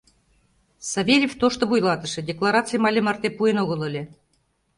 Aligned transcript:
Савельев— 0.91 1.31
тошто 1.41 1.63
вуйлатыше, 1.69 2.19
декларацийым 2.29 2.83
але 2.89 2.99
марте 3.05 3.29
пуэн 3.37 3.57
огыл 3.63 3.79
ыле... 3.89 4.03